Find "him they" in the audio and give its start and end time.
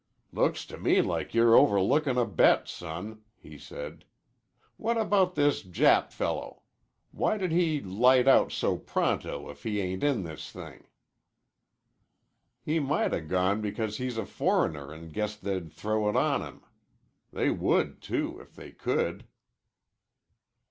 16.41-17.51